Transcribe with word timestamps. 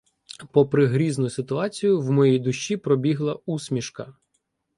Попри 0.51 0.85
грізну 0.87 1.29
ситуацію, 1.29 2.01
в 2.01 2.11
моїй 2.11 2.39
душі 2.39 2.77
пробігла 2.77 3.39
усмішка. 3.45 4.13